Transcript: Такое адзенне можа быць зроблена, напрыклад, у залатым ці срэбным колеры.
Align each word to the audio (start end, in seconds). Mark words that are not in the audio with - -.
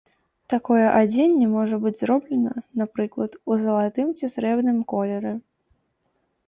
Такое 0.51 0.85
адзенне 1.01 1.49
можа 1.57 1.75
быць 1.83 1.99
зроблена, 2.01 2.53
напрыклад, 2.83 3.31
у 3.53 3.59
залатым 3.67 4.07
ці 4.19 4.25
срэбным 4.37 4.77
колеры. 4.97 5.33